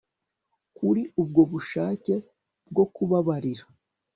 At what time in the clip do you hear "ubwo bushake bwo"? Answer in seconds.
1.21-2.85